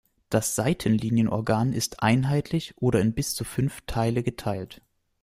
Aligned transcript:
Das 0.31 0.55
Seitenlinienorgan 0.55 1.73
ist 1.73 2.01
einheitlich 2.01 2.73
oder 2.77 3.01
in 3.01 3.13
bis 3.13 3.35
zu 3.35 3.43
fünf 3.43 3.81
Teile 3.85 4.23
geteilt. 4.23 4.81